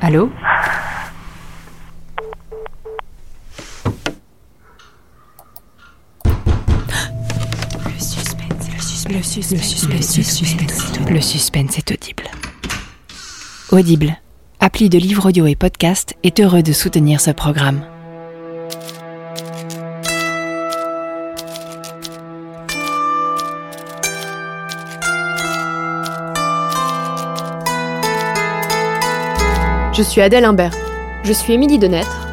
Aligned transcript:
Allô 0.00 0.30
Le 7.84 7.98
suspense, 7.98 8.70
le 8.72 8.80
suspense, 8.80 9.46
le 9.50 9.58
suspense, 9.58 10.16
le 10.16 10.22
suspense, 10.22 11.10
le 11.10 11.20
suspense 11.20 11.78
est 11.78 11.90
audible. 11.90 12.24
Audible, 13.70 14.16
appli 14.60 14.88
de 14.88 14.98
livres 14.98 15.26
audio 15.28 15.46
et 15.46 15.56
podcast, 15.56 16.14
est 16.22 16.38
heureux 16.38 16.62
de 16.62 16.72
soutenir 16.72 17.20
ce 17.20 17.32
programme. 17.32 17.84
Je 29.96 30.02
suis 30.02 30.20
Adèle 30.20 30.44
Imbert. 30.44 30.74
Je 31.22 31.32
suis 31.32 31.52
Émilie 31.52 31.78
Denêtre. 31.78 32.26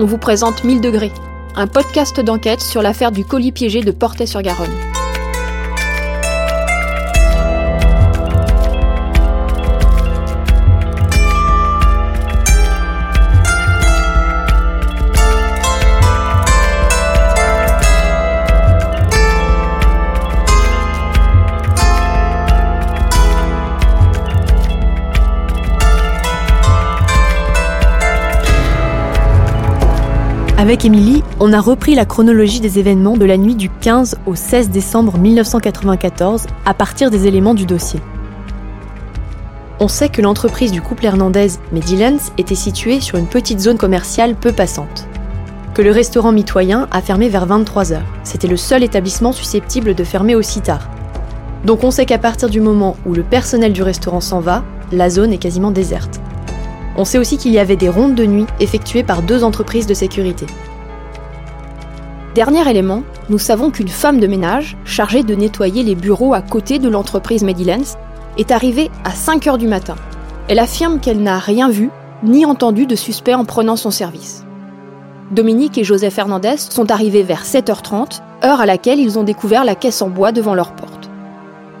On 0.00 0.06
vous 0.06 0.16
présente 0.16 0.64
1000 0.64 0.80
degrés, 0.80 1.12
un 1.54 1.66
podcast 1.66 2.18
d'enquête 2.18 2.62
sur 2.62 2.80
l'affaire 2.80 3.12
du 3.12 3.26
colis 3.26 3.52
piégé 3.52 3.82
de 3.82 3.90
Portet-sur-Garonne. 3.90 4.93
Avec 30.56 30.84
Émilie, 30.84 31.24
on 31.40 31.52
a 31.52 31.60
repris 31.60 31.96
la 31.96 32.04
chronologie 32.04 32.60
des 32.60 32.78
événements 32.78 33.16
de 33.16 33.24
la 33.24 33.36
nuit 33.36 33.56
du 33.56 33.68
15 33.68 34.18
au 34.24 34.36
16 34.36 34.70
décembre 34.70 35.18
1994 35.18 36.46
à 36.64 36.74
partir 36.74 37.10
des 37.10 37.26
éléments 37.26 37.54
du 37.54 37.66
dossier. 37.66 37.98
On 39.80 39.88
sait 39.88 40.08
que 40.08 40.22
l'entreprise 40.22 40.70
du 40.70 40.80
couple 40.80 41.06
Hernandez, 41.06 41.48
Medilens, 41.72 42.30
était 42.38 42.54
située 42.54 43.00
sur 43.00 43.18
une 43.18 43.26
petite 43.26 43.58
zone 43.58 43.78
commerciale 43.78 44.36
peu 44.36 44.52
passante. 44.52 45.08
Que 45.74 45.82
le 45.82 45.90
restaurant 45.90 46.30
mitoyen 46.30 46.86
a 46.92 47.02
fermé 47.02 47.28
vers 47.28 47.48
23h. 47.48 47.98
C'était 48.22 48.46
le 48.46 48.56
seul 48.56 48.84
établissement 48.84 49.32
susceptible 49.32 49.96
de 49.96 50.04
fermer 50.04 50.36
aussi 50.36 50.60
tard. 50.60 50.88
Donc 51.64 51.82
on 51.82 51.90
sait 51.90 52.06
qu'à 52.06 52.18
partir 52.18 52.48
du 52.48 52.60
moment 52.60 52.96
où 53.06 53.12
le 53.12 53.24
personnel 53.24 53.72
du 53.72 53.82
restaurant 53.82 54.20
s'en 54.20 54.38
va, 54.38 54.62
la 54.92 55.10
zone 55.10 55.32
est 55.32 55.38
quasiment 55.38 55.72
déserte. 55.72 56.20
On 56.96 57.04
sait 57.04 57.18
aussi 57.18 57.38
qu'il 57.38 57.52
y 57.52 57.58
avait 57.58 57.76
des 57.76 57.88
rondes 57.88 58.14
de 58.14 58.24
nuit 58.24 58.46
effectuées 58.60 59.02
par 59.02 59.22
deux 59.22 59.42
entreprises 59.42 59.86
de 59.86 59.94
sécurité. 59.94 60.46
Dernier 62.34 62.68
élément, 62.68 63.02
nous 63.28 63.38
savons 63.38 63.70
qu'une 63.70 63.88
femme 63.88 64.20
de 64.20 64.26
ménage, 64.26 64.76
chargée 64.84 65.22
de 65.22 65.34
nettoyer 65.34 65.82
les 65.82 65.94
bureaux 65.94 66.34
à 66.34 66.42
côté 66.42 66.78
de 66.78 66.88
l'entreprise 66.88 67.44
Medilens, 67.44 67.96
est 68.38 68.50
arrivée 68.50 68.90
à 69.04 69.10
5 69.10 69.46
heures 69.46 69.58
du 69.58 69.68
matin. 69.68 69.94
Elle 70.48 70.58
affirme 70.58 71.00
qu'elle 71.00 71.22
n'a 71.22 71.38
rien 71.38 71.68
vu 71.68 71.90
ni 72.22 72.44
entendu 72.44 72.86
de 72.86 72.96
suspect 72.96 73.34
en 73.34 73.44
prenant 73.44 73.76
son 73.76 73.90
service. 73.90 74.44
Dominique 75.30 75.78
et 75.78 75.84
Joseph 75.84 76.18
Hernandez 76.18 76.56
sont 76.58 76.90
arrivés 76.90 77.22
vers 77.22 77.44
7h30, 77.44 78.20
heure 78.44 78.60
à 78.60 78.66
laquelle 78.66 79.00
ils 79.00 79.18
ont 79.18 79.24
découvert 79.24 79.64
la 79.64 79.74
caisse 79.74 80.02
en 80.02 80.08
bois 80.08 80.32
devant 80.32 80.54
leur 80.54 80.72
porte. 80.72 81.10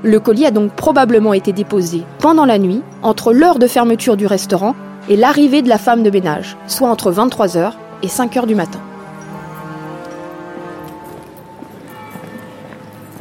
Le 0.02 0.20
colis 0.20 0.46
a 0.46 0.50
donc 0.50 0.72
probablement 0.72 1.34
été 1.34 1.52
déposé 1.52 2.02
pendant 2.18 2.44
la 2.44 2.58
nuit, 2.58 2.82
entre 3.02 3.32
l'heure 3.32 3.58
de 3.58 3.66
fermeture 3.66 4.16
du 4.16 4.26
restaurant 4.26 4.74
et 5.08 5.16
l'arrivée 5.16 5.62
de 5.62 5.68
la 5.68 5.78
femme 5.78 6.02
de 6.02 6.10
ménage, 6.10 6.56
soit 6.66 6.88
entre 6.88 7.12
23h 7.12 7.72
et 8.02 8.06
5h 8.06 8.46
du 8.46 8.54
matin. 8.54 8.80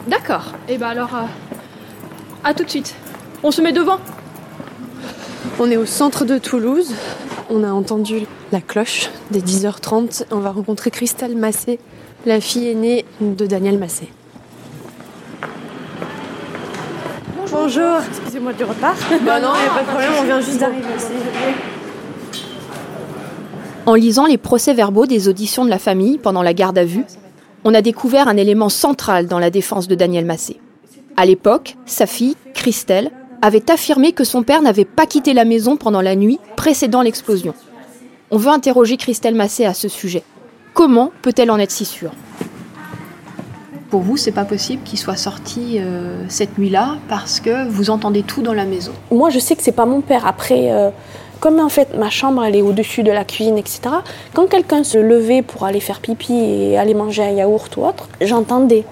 D'accord. 0.08 0.54
Et 0.68 0.78
ben 0.78 0.90
alors, 0.90 1.16
euh, 1.16 1.22
à 2.44 2.54
tout 2.54 2.64
de 2.64 2.70
suite. 2.70 2.96
On 3.42 3.52
se 3.52 3.62
met 3.62 3.72
devant. 3.72 4.00
On 5.60 5.70
est 5.70 5.78
au 5.78 5.86
centre 5.86 6.26
de 6.26 6.38
Toulouse. 6.38 6.94
On 7.50 7.64
a 7.64 7.72
entendu 7.72 8.26
la 8.52 8.62
cloche 8.62 9.10
des 9.32 9.42
10h30. 9.42 10.26
On 10.32 10.40
va 10.40 10.52
rencontrer 10.52 10.92
Christelle 10.92 11.36
Massé, 11.36 11.80
la 12.26 12.40
fille 12.42 12.70
aînée 12.70 13.06
de 13.22 13.46
Daniel 13.46 13.78
Massé. 13.78 14.10
Bonjour. 17.52 17.98
Excusez-moi 18.10 18.54
du 18.54 18.64
retard. 18.64 18.96
Bah 19.26 19.40
non, 19.40 19.52
il 19.64 19.70
a 19.70 19.74
pas 19.74 19.82
de 19.82 19.88
problème, 19.88 20.12
on 20.20 20.24
vient 20.24 20.42
juste 20.42 20.60
d'arriver. 20.60 20.88
En 23.86 23.96
lisant 23.96 24.26
les 24.26 24.38
procès-verbaux 24.38 25.06
des 25.06 25.28
auditions 25.28 25.66
de 25.66 25.70
la 25.70 25.78
famille 25.78 26.18
pendant 26.18 26.42
la 26.42 26.54
garde 26.54 26.78
à 26.78 26.86
vue, 26.86 27.04
on 27.66 27.74
a 27.74 27.82
découvert 27.82 28.30
un 28.30 28.38
élément 28.38 28.70
central 28.70 29.28
dans 29.28 29.40
la 29.40 29.50
défense 29.50 29.90
de 29.90 29.96
Daniel 29.96 30.26
Massé. 30.26 30.62
À 31.18 31.26
l'époque, 31.26 31.76
sa 31.86 32.06
fille, 32.06 32.38
Christelle, 32.54 33.12
avait 33.42 33.70
affirmé 33.70 34.14
que 34.14 34.24
son 34.24 34.44
père 34.44 34.62
n'avait 34.62 34.86
pas 34.86 35.06
quitté 35.06 35.34
la 35.34 35.44
maison 35.44 35.76
pendant 35.76 36.00
la 36.00 36.16
nuit 36.16 36.40
précédant 36.56 37.02
l'explosion. 37.02 37.54
On 38.32 38.38
veut 38.38 38.52
interroger 38.52 38.96
Christelle 38.96 39.36
Massé 39.36 39.66
à 39.66 39.74
ce 39.74 39.90
sujet. 39.90 40.24
Comment 40.74 41.12
peut-elle 41.22 41.52
en 41.52 41.60
être 41.60 41.72
si 41.72 41.84
sûre? 41.84 42.12
Pour 43.90 44.02
vous, 44.02 44.16
c'est 44.16 44.32
pas 44.32 44.46
possible 44.46 44.82
qu'il 44.84 44.98
soit 44.98 45.18
sorti 45.18 45.78
euh, 45.78 46.24
cette 46.30 46.58
nuit-là 46.58 46.96
parce 47.10 47.42
que 47.42 47.68
vous 47.68 47.90
entendez 47.90 48.24
tout 48.24 48.42
dans 48.42 48.54
la 48.54 48.66
maison. 48.66 48.94
Moi, 49.12 49.30
je 49.30 49.40
sais 49.40 49.58
que 49.58 49.62
c'est 49.62 49.74
pas 49.74 49.86
mon 49.86 50.00
père. 50.00 50.26
Après, 50.26 50.72
euh, 50.72 50.90
comme 51.44 51.60
en 51.60 51.68
fait 51.68 51.98
ma 51.98 52.10
chambre 52.10 52.42
elle 52.46 52.56
est 52.56 52.62
au-dessus 52.62 53.04
de 53.04 53.12
la 53.12 53.26
cuisine, 53.26 53.58
etc. 53.58 53.82
Quand 54.34 54.48
quelqu'un 54.48 54.86
se 54.86 54.98
levait 54.98 55.42
pour 55.42 55.66
aller 55.66 55.82
faire 55.82 56.00
pipi 56.00 56.34
et 56.34 56.78
aller 56.78 56.94
manger 56.94 57.22
un 57.22 57.32
yaourt 57.32 57.76
ou 57.76 57.84
autre, 57.86 58.08
j'entendais. 58.22 58.86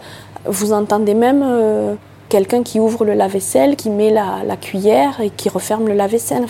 Vous 0.44 0.74
entendez 0.74 1.14
même 1.14 1.44
euh, 1.46 1.96
quelqu'un 2.28 2.62
qui 2.62 2.82
ouvre 2.82 3.06
le 3.06 3.14
lave-vaisselle, 3.14 3.78
qui 3.78 3.90
met 3.90 4.10
la, 4.10 4.58
cuillère 4.58 5.22
et 5.22 5.30
qui 5.30 5.48
referme 5.48 5.88
le 5.88 5.94
lave-vaisselle. 5.94 6.46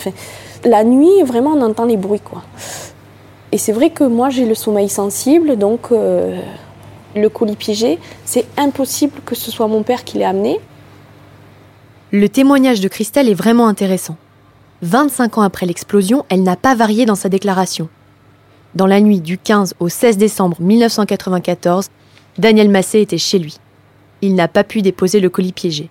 La 0.64 0.82
nuit, 0.82 1.22
vraiment, 1.24 1.50
on 1.50 1.62
entend 1.62 1.84
les 1.84 1.96
bruits, 1.96 2.18
quoi. 2.18 2.42
Et 3.52 3.58
c'est 3.58 3.72
vrai 3.72 3.90
que 3.90 4.02
moi, 4.02 4.28
j'ai 4.28 4.44
le 4.44 4.56
sommeil 4.56 4.88
sensible, 4.88 5.56
donc 5.56 5.92
euh, 5.92 6.36
le 7.14 7.28
colis 7.28 7.54
piégé, 7.54 8.00
c'est 8.24 8.46
impossible 8.56 9.20
que 9.24 9.36
ce 9.36 9.52
soit 9.52 9.68
mon 9.68 9.84
père 9.84 10.02
qui 10.02 10.18
l'ait 10.18 10.24
amené. 10.24 10.58
Le 12.10 12.28
témoignage 12.28 12.80
de 12.80 12.88
Christelle 12.88 13.28
est 13.28 13.34
vraiment 13.34 13.68
intéressant. 13.68 14.16
25 14.82 15.38
ans 15.38 15.42
après 15.42 15.64
l'explosion, 15.64 16.24
elle 16.28 16.42
n'a 16.42 16.56
pas 16.56 16.74
varié 16.74 17.06
dans 17.06 17.14
sa 17.14 17.28
déclaration. 17.28 17.88
Dans 18.74 18.86
la 18.86 19.00
nuit 19.00 19.20
du 19.20 19.38
15 19.38 19.74
au 19.78 19.88
16 19.88 20.16
décembre 20.16 20.56
1994, 20.60 21.88
Daniel 22.38 22.68
Massé 22.68 23.00
était 23.00 23.16
chez 23.16 23.38
lui. 23.38 23.58
Il 24.22 24.34
n'a 24.34 24.48
pas 24.48 24.64
pu 24.64 24.82
déposer 24.82 25.20
le 25.20 25.30
colis 25.30 25.52
piégé. 25.52 25.88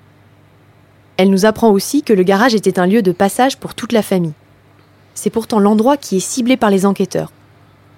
Elle 1.15 1.29
nous 1.29 1.45
apprend 1.45 1.69
aussi 1.69 2.03
que 2.03 2.11
le 2.11 2.23
garage 2.23 2.53
était 2.53 2.79
un 2.79 2.85
lieu 2.85 3.01
de 3.01 3.13
passage 3.13 3.57
pour 3.57 3.75
toute 3.75 3.93
la 3.93 4.01
famille. 4.01 4.33
C'est 5.13 5.29
pourtant 5.29 5.59
l'endroit 5.59 5.95
qui 5.95 6.17
est 6.17 6.21
ciblé 6.21 6.57
par 6.57 6.69
les 6.69 6.85
enquêteurs. 6.85 7.31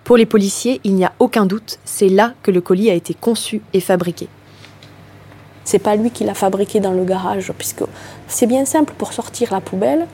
Pour 0.03 0.18
les 0.18 0.28
policiers, 0.28 0.80
il 0.84 0.94
n'y 0.94 1.06
a 1.06 1.14
aucun 1.18 1.48
doute, 1.48 1.80
c'est 1.86 2.09
là 2.09 2.34
que 2.44 2.52
le 2.52 2.62
colis 2.62 2.92
a 2.92 2.94
été 2.94 3.16
conçu 3.16 3.62
et 3.74 3.80
fabriqué. 3.80 4.28
C'est 5.64 5.80
pas 5.80 5.96
lui 5.96 6.12
qui 6.12 6.24
l'a 6.24 6.34
fabriqué 6.36 6.80
dans 6.80 6.92
le 6.92 7.06
garage, 7.06 7.52
puisque 7.58 7.84
c'est 8.28 8.48
bien 8.48 8.66
simple 8.66 8.94
pour 8.96 9.14
sortir 9.14 9.53
la 9.53 9.62
poubelle. 9.62 10.08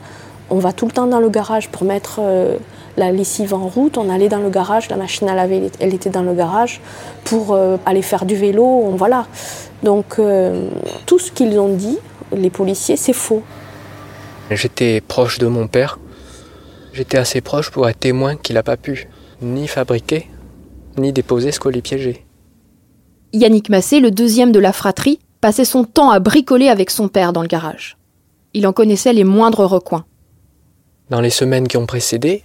On 0.49 0.57
va 0.57 0.73
tout 0.73 0.85
le 0.85 0.91
temps 0.91 1.07
dans 1.07 1.19
le 1.19 1.29
garage 1.29 1.69
pour 1.69 1.83
mettre 1.83 2.19
euh, 2.19 2.57
la 2.97 3.11
lessive 3.11 3.53
en 3.53 3.67
route. 3.67 3.97
On 3.97 4.09
allait 4.09 4.29
dans 4.29 4.39
le 4.39 4.49
garage, 4.49 4.89
la 4.89 4.97
machine 4.97 5.29
à 5.29 5.35
laver, 5.35 5.69
elle 5.79 5.93
était 5.93 6.09
dans 6.09 6.23
le 6.23 6.33
garage 6.33 6.81
pour 7.23 7.53
euh, 7.53 7.77
aller 7.85 8.01
faire 8.01 8.25
du 8.25 8.35
vélo. 8.35 8.63
On, 8.63 8.95
voilà. 8.95 9.27
Donc 9.83 10.17
euh, 10.17 10.69
tout 11.05 11.19
ce 11.19 11.31
qu'ils 11.31 11.59
ont 11.59 11.75
dit, 11.75 11.99
les 12.35 12.49
policiers, 12.49 12.97
c'est 12.97 13.13
faux. 13.13 13.43
J'étais 14.49 15.01
proche 15.01 15.37
de 15.37 15.47
mon 15.47 15.67
père. 15.67 15.99
J'étais 16.93 17.17
assez 17.17 17.41
proche 17.41 17.69
pour 17.69 17.87
être 17.87 17.99
témoin 17.99 18.35
qu'il 18.35 18.55
n'a 18.55 18.63
pas 18.63 18.77
pu 18.77 19.07
ni 19.41 19.67
fabriquer, 19.67 20.27
ni 20.97 21.13
déposer 21.13 21.51
ce 21.51 21.59
colis 21.59 21.81
piégé. 21.81 22.25
Yannick 23.31 23.69
Massé, 23.69 23.99
le 23.99 24.09
deuxième 24.09 24.51
de 24.51 24.59
la 24.59 24.73
fratrie, 24.73 25.19
passait 25.39 25.65
son 25.65 25.83
temps 25.83 26.09
à 26.09 26.19
bricoler 26.19 26.67
avec 26.67 26.89
son 26.89 27.07
père 27.07 27.31
dans 27.31 27.43
le 27.43 27.47
garage. 27.47 27.97
Il 28.55 28.65
en 28.65 28.73
connaissait 28.73 29.13
les 29.13 29.23
moindres 29.23 29.65
recoins. 29.65 30.05
Dans 31.09 31.21
les 31.21 31.31
semaines 31.31 31.67
qui 31.67 31.77
ont 31.77 31.87
précédé, 31.87 32.43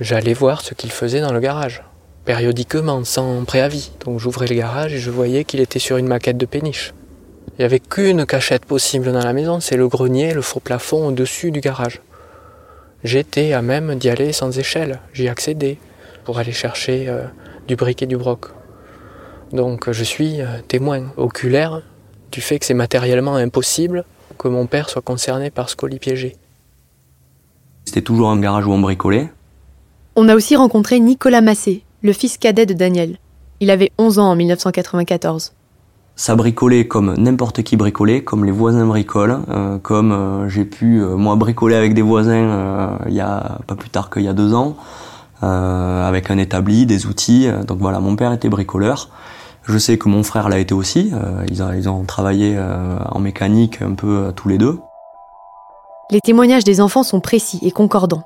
j'allais 0.00 0.32
voir 0.32 0.62
ce 0.62 0.72
qu'il 0.72 0.90
faisait 0.90 1.20
dans 1.20 1.34
le 1.34 1.40
garage, 1.40 1.82
périodiquement, 2.24 3.04
sans 3.04 3.44
préavis. 3.44 3.92
Donc 4.06 4.18
j'ouvrais 4.18 4.46
le 4.46 4.54
garage 4.54 4.94
et 4.94 4.98
je 4.98 5.10
voyais 5.10 5.44
qu'il 5.44 5.60
était 5.60 5.78
sur 5.78 5.98
une 5.98 6.06
maquette 6.06 6.38
de 6.38 6.46
péniche. 6.46 6.94
Il 7.50 7.60
n'y 7.60 7.66
avait 7.66 7.80
qu'une 7.80 8.24
cachette 8.24 8.64
possible 8.64 9.12
dans 9.12 9.22
la 9.22 9.34
maison, 9.34 9.60
c'est 9.60 9.76
le 9.76 9.86
grenier, 9.86 10.32
le 10.32 10.40
faux 10.40 10.60
plafond 10.60 11.08
au-dessus 11.08 11.50
du 11.50 11.60
garage. 11.60 12.00
J'étais 13.04 13.52
à 13.52 13.60
même 13.60 13.96
d'y 13.96 14.08
aller 14.08 14.32
sans 14.32 14.58
échelle, 14.58 15.00
j'y 15.12 15.28
accédais 15.28 15.76
pour 16.24 16.38
aller 16.38 16.52
chercher 16.52 17.06
euh, 17.08 17.24
du 17.66 17.76
brick 17.76 18.02
et 18.02 18.06
du 18.06 18.16
broc. 18.16 18.46
Donc 19.52 19.90
je 19.90 20.04
suis 20.04 20.40
euh, 20.40 20.46
témoin 20.66 21.12
oculaire 21.18 21.82
du 22.32 22.40
fait 22.40 22.58
que 22.58 22.64
c'est 22.64 22.72
matériellement 22.72 23.36
impossible 23.36 24.04
que 24.38 24.48
mon 24.48 24.66
père 24.66 24.88
soit 24.88 25.02
concerné 25.02 25.50
par 25.50 25.68
ce 25.68 25.76
colis 25.76 25.98
piégé. 25.98 26.36
C'était 27.88 28.02
toujours 28.02 28.28
un 28.28 28.38
garage 28.38 28.66
où 28.66 28.70
on 28.70 28.78
bricolait. 28.78 29.32
On 30.14 30.28
a 30.28 30.34
aussi 30.34 30.56
rencontré 30.56 31.00
Nicolas 31.00 31.40
Massé, 31.40 31.84
le 32.02 32.12
fils 32.12 32.36
cadet 32.36 32.66
de 32.66 32.74
Daniel. 32.74 33.16
Il 33.60 33.70
avait 33.70 33.92
11 33.96 34.18
ans 34.18 34.30
en 34.32 34.36
1994. 34.36 35.52
Ça 36.14 36.36
bricolait 36.36 36.86
comme 36.86 37.14
n'importe 37.14 37.62
qui 37.62 37.78
bricolait, 37.78 38.22
comme 38.22 38.44
les 38.44 38.52
voisins 38.52 38.84
bricolent, 38.84 39.40
euh, 39.48 39.78
comme 39.78 40.12
euh, 40.12 40.50
j'ai 40.50 40.66
pu 40.66 41.00
euh, 41.00 41.16
moi 41.16 41.36
bricoler 41.36 41.76
avec 41.76 41.94
des 41.94 42.02
voisins 42.02 42.98
il 43.06 43.14
y 43.14 43.22
a 43.22 43.58
pas 43.66 43.74
plus 43.74 43.88
tard 43.88 44.10
qu'il 44.10 44.24
y 44.24 44.28
a 44.28 44.34
deux 44.34 44.52
ans, 44.52 44.76
avec 45.40 46.30
un 46.30 46.36
établi, 46.36 46.84
des 46.84 47.06
outils. 47.06 47.48
Donc 47.66 47.78
voilà, 47.78 48.00
mon 48.00 48.16
père 48.16 48.34
était 48.34 48.50
bricoleur. 48.50 49.08
Je 49.64 49.78
sais 49.78 49.96
que 49.96 50.10
mon 50.10 50.22
frère 50.22 50.50
l'a 50.50 50.58
été 50.58 50.74
aussi. 50.74 51.10
Ils, 51.48 51.64
ils, 51.74 51.88
ont 51.88 52.04
travaillé 52.04 52.58
en 52.58 53.18
mécanique 53.18 53.80
un 53.80 53.94
peu 53.94 54.30
tous 54.36 54.50
les 54.50 54.58
deux. 54.58 54.78
Les 56.10 56.22
témoignages 56.22 56.64
des 56.64 56.80
enfants 56.80 57.02
sont 57.02 57.20
précis 57.20 57.58
et 57.60 57.70
concordants. 57.70 58.22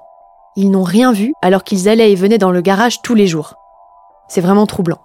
Ils 0.55 0.71
n'ont 0.71 0.85
rien 0.85 1.13
vu 1.13 1.35
alors 1.43 1.65
qu'ils 1.65 1.89
allaient 1.89 2.13
et 2.13 2.15
venaient 2.15 2.39
dans 2.39 2.53
le 2.53 2.61
garage 2.61 3.03
tous 3.03 3.17
les 3.17 3.27
jours. 3.27 3.55
C'est 4.29 4.41
vraiment 4.41 4.67
troublant. 4.67 5.01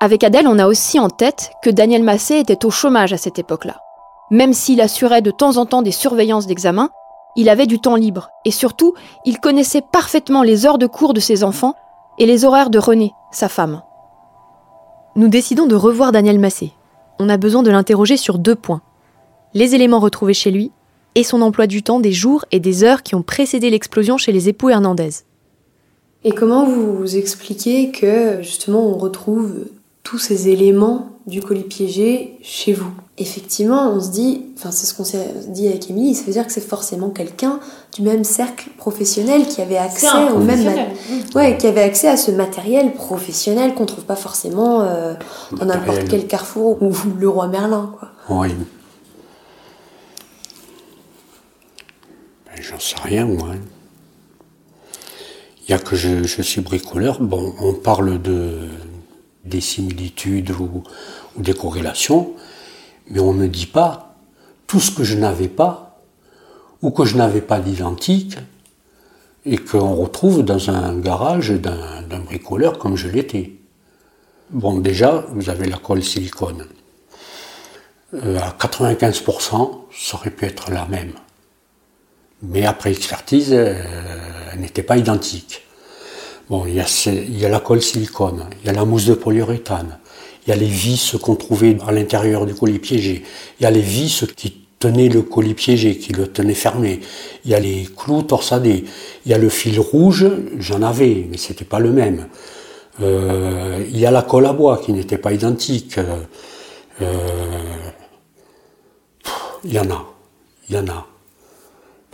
Avec 0.00 0.22
Adèle, 0.22 0.46
on 0.46 0.60
a 0.60 0.68
aussi 0.68 1.00
en 1.00 1.08
tête 1.08 1.50
que 1.64 1.70
Daniel 1.70 2.04
Massé 2.04 2.36
était 2.36 2.64
au 2.64 2.70
chômage 2.70 3.12
à 3.12 3.16
cette 3.16 3.40
époque-là. 3.40 3.80
Même 4.30 4.52
s'il 4.52 4.80
assurait 4.80 5.20
de 5.20 5.32
temps 5.32 5.56
en 5.56 5.66
temps 5.66 5.82
des 5.82 5.90
surveillances 5.90 6.46
d'examen, 6.46 6.90
il 7.34 7.48
avait 7.48 7.66
du 7.66 7.80
temps 7.80 7.96
libre 7.96 8.30
et 8.44 8.52
surtout, 8.52 8.94
il 9.24 9.40
connaissait 9.40 9.82
parfaitement 9.82 10.44
les 10.44 10.64
heures 10.64 10.78
de 10.78 10.86
cours 10.86 11.12
de 11.12 11.20
ses 11.20 11.42
enfants 11.42 11.74
et 12.18 12.26
les 12.26 12.44
horaires 12.44 12.70
de 12.70 12.78
René, 12.78 13.12
sa 13.32 13.48
femme. 13.48 13.82
Nous 15.16 15.28
décidons 15.28 15.66
de 15.66 15.74
revoir 15.74 16.12
Daniel 16.12 16.38
Massé. 16.38 16.72
On 17.18 17.28
a 17.28 17.36
besoin 17.36 17.64
de 17.64 17.70
l'interroger 17.72 18.16
sur 18.16 18.38
deux 18.38 18.54
points. 18.54 18.82
Les 19.54 19.74
éléments 19.74 19.98
retrouvés 19.98 20.34
chez 20.34 20.52
lui 20.52 20.70
et 21.14 21.24
son 21.24 21.42
emploi 21.42 21.66
du 21.66 21.82
temps 21.82 22.00
des 22.00 22.12
jours 22.12 22.44
et 22.52 22.60
des 22.60 22.84
heures 22.84 23.02
qui 23.02 23.14
ont 23.14 23.22
précédé 23.22 23.70
l'explosion 23.70 24.18
chez 24.18 24.32
les 24.32 24.48
époux 24.48 24.70
Hernandez. 24.70 25.10
Et 26.24 26.32
comment 26.32 26.66
vous 26.66 27.16
expliquez 27.16 27.90
que 27.90 28.42
justement 28.42 28.86
on 28.86 28.98
retrouve 28.98 29.66
tous 30.02 30.18
ces 30.18 30.48
éléments 30.48 31.10
du 31.26 31.40
colis 31.40 31.62
piégé 31.62 32.38
chez 32.42 32.72
vous? 32.72 32.90
Effectivement, 33.18 33.90
on 33.90 34.00
se 34.00 34.10
dit, 34.10 34.46
enfin 34.56 34.70
c'est 34.70 34.86
ce 34.86 34.94
qu'on 34.94 35.04
s'est 35.04 35.26
dit 35.48 35.66
avec 35.68 35.90
Émilie, 35.90 36.14
ça 36.14 36.24
veut 36.24 36.32
dire 36.32 36.46
que 36.46 36.52
c'est 36.52 36.60
forcément 36.60 37.10
quelqu'un 37.10 37.60
du 37.94 38.02
même 38.02 38.24
cercle 38.24 38.70
professionnel 38.76 39.46
qui 39.46 39.60
avait 39.60 39.76
accès 39.76 40.30
au 40.32 40.38
même 40.38 40.66
ouais, 41.34 41.56
qui 41.56 41.66
avait 41.66 41.82
accès 41.82 42.08
à 42.08 42.16
ce 42.16 42.30
matériel 42.30 42.92
professionnel 42.94 43.74
qu'on 43.74 43.86
trouve 43.86 44.04
pas 44.04 44.16
forcément 44.16 44.82
euh, 44.82 45.14
dans 45.52 45.66
n'importe 45.66 46.08
quel 46.08 46.26
carrefour 46.26 46.80
ou 46.82 46.92
le 47.18 47.28
roi 47.28 47.48
Merlin 47.48 47.92
quoi. 47.98 48.10
Oui. 48.28 48.48
Ben, 52.46 52.62
j'en 52.78 52.84
sais 52.84 53.02
rien 53.02 53.26
moi. 53.26 53.54
Il 55.66 55.70
y 55.70 55.74
a 55.74 55.78
que 55.78 55.96
je, 55.96 56.24
je 56.24 56.42
suis 56.42 56.60
bricoleur. 56.60 57.20
Bon, 57.20 57.54
on 57.60 57.74
parle 57.74 58.22
de 58.22 58.68
des 59.44 59.60
similitudes 59.60 60.50
ou, 60.50 60.82
des 61.36 61.54
corrélations, 61.54 62.34
mais 63.10 63.20
on 63.20 63.32
ne 63.32 63.46
dit 63.46 63.66
pas 63.66 64.16
tout 64.66 64.80
ce 64.80 64.90
que 64.90 65.04
je 65.04 65.16
n'avais 65.16 65.48
pas 65.48 66.00
ou 66.82 66.90
que 66.90 67.04
je 67.04 67.16
n'avais 67.16 67.40
pas 67.40 67.60
d'identique 67.60 68.38
et 69.46 69.56
qu'on 69.56 69.94
retrouve 69.94 70.42
dans 70.42 70.70
un 70.70 70.98
garage 70.98 71.50
d'un 71.50 72.20
bricoleur 72.20 72.78
comme 72.78 72.96
je 72.96 73.08
l'étais. 73.08 73.52
Bon, 74.50 74.78
déjà, 74.78 75.24
vous 75.30 75.48
avez 75.48 75.66
la 75.66 75.78
colle 75.78 76.02
silicone. 76.02 76.66
Euh, 78.14 78.38
à 78.38 78.50
95%, 78.50 79.70
ça 79.92 80.16
aurait 80.16 80.30
pu 80.30 80.44
être 80.44 80.70
la 80.70 80.86
même. 80.86 81.12
Mais 82.42 82.64
après 82.64 82.90
expertise, 82.90 83.52
euh, 83.52 83.74
elle 84.52 84.60
n'était 84.60 84.82
pas 84.82 84.96
identique. 84.96 85.62
Bon, 86.48 86.64
il 86.66 86.74
y, 86.74 87.44
a, 87.44 87.48
la 87.48 87.60
colle 87.60 87.82
silicone, 87.82 88.46
il 88.62 88.66
y 88.66 88.70
a 88.70 88.72
la 88.72 88.86
mousse 88.86 89.04
de 89.04 89.12
polyuréthane, 89.12 89.98
il 90.46 90.50
y 90.50 90.52
a 90.52 90.56
les 90.56 90.66
vis 90.66 91.14
qu'on 91.20 91.34
trouvait 91.34 91.76
à 91.86 91.92
l'intérieur 91.92 92.46
du 92.46 92.54
colis 92.54 92.78
piégé, 92.78 93.22
il 93.60 93.64
y 93.64 93.66
a 93.66 93.70
les 93.70 93.82
vis 93.82 94.24
qui 94.34 94.56
tenaient 94.78 95.10
le 95.10 95.20
colis 95.20 95.52
piégé, 95.52 95.98
qui 95.98 96.14
le 96.14 96.26
tenaient 96.26 96.54
fermé, 96.54 97.00
il 97.44 97.50
y 97.50 97.54
a 97.54 97.60
les 97.60 97.86
clous 97.94 98.22
torsadés, 98.22 98.84
il 99.26 99.30
y 99.30 99.34
a 99.34 99.38
le 99.38 99.50
fil 99.50 99.78
rouge, 99.78 100.26
j'en 100.58 100.80
avais, 100.80 101.26
mais 101.30 101.36
c'était 101.36 101.66
pas 101.66 101.80
le 101.80 101.90
même. 101.90 102.28
Euh, 103.02 103.84
il 103.90 103.98
y 103.98 104.06
a 104.06 104.10
la 104.10 104.22
colle 104.22 104.46
à 104.46 104.54
bois 104.54 104.78
qui 104.78 104.94
n'était 104.94 105.18
pas 105.18 105.32
identique. 105.32 105.98
Euh, 107.02 107.62
il 109.64 109.72
y 109.72 109.78
en 109.78 109.90
a, 109.90 110.06
il 110.70 110.76
y 110.76 110.78
en 110.78 110.88
a. 110.88 111.06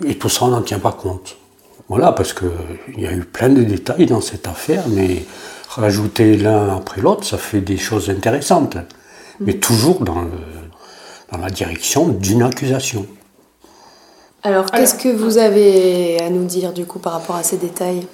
Et 0.07 0.17
tout 0.17 0.29
ça, 0.29 0.45
on 0.45 0.49
n'en 0.49 0.63
tient 0.63 0.79
pas 0.79 0.93
compte. 0.93 1.37
Voilà, 1.89 2.13
parce 2.13 2.33
qu'il 2.33 2.49
y 2.99 3.07
a 3.07 3.13
eu 3.13 3.25
plein 3.25 3.49
de 3.49 3.63
détails 3.63 4.07
dans 4.07 4.21
cette 4.21 4.47
affaire, 4.47 4.85
mais 4.89 5.25
rajouter 5.69 6.37
l'un 6.37 6.77
après 6.77 7.01
l'autre, 7.01 7.25
ça 7.25 7.37
fait 7.37 7.61
des 7.61 7.77
choses 7.77 8.09
intéressantes. 8.11 8.77
Mais 9.41 9.55
toujours 9.55 10.01
dans, 10.01 10.25
dans 11.33 11.39
la 11.39 11.51
direction 11.51 12.09
d'une 12.09 12.43
accusation. 12.43 13.07
Alors, 14.43 14.67
qu'est-ce 14.67 14.95
que 14.95 15.09
vous 15.09 15.39
avez 15.39 16.21
à 16.21 16.31
nous 16.31 16.45
dire 16.45 16.73
du 16.73 16.85
coup 16.85 16.99
par 16.99 17.15
rapport 17.15 17.37
à 17.37 17.43
ces 17.43 17.57
détails? 17.57 18.07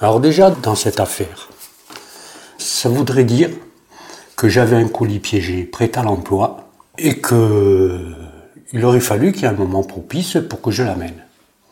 Alors 0.00 0.20
déjà, 0.20 0.50
dans 0.50 0.74
cette 0.74 1.00
affaire, 1.00 1.48
ça 2.58 2.88
voudrait 2.88 3.24
dire 3.24 3.50
que 4.36 4.48
j'avais 4.48 4.76
un 4.76 4.88
colis 4.88 5.20
piégé 5.20 5.64
prêt 5.64 5.90
à 5.96 6.02
l'emploi 6.02 6.68
et 6.98 7.20
qu'il 7.20 8.84
aurait 8.84 9.00
fallu 9.00 9.32
qu'il 9.32 9.42
y 9.42 9.44
ait 9.44 9.48
un 9.48 9.52
moment 9.52 9.82
propice 9.82 10.38
pour 10.48 10.60
que 10.60 10.70
je 10.70 10.82
l'amène 10.82 11.25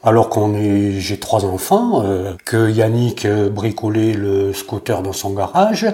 alors 0.04 0.28
qu'on 0.28 0.54
est, 0.54 1.00
j'ai 1.00 1.18
trois 1.18 1.46
enfants, 1.46 2.02
euh, 2.04 2.34
que 2.44 2.70
Yannick 2.70 3.26
bricolait 3.26 4.12
le 4.12 4.52
scooter 4.52 5.02
dans 5.02 5.14
son 5.14 5.32
garage, 5.32 5.86